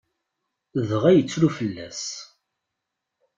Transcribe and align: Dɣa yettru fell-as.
Dɣa 0.89 1.09
yettru 1.13 1.49
fell-as. 1.57 2.03